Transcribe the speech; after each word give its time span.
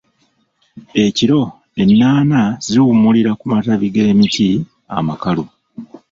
Ekiro 1.03 1.41
ennaana 1.81 2.39
ziwummulira 2.67 3.31
ku 3.39 3.45
matabi 3.51 3.87
g'emiti 3.93 4.47
amakalu. 4.97 5.43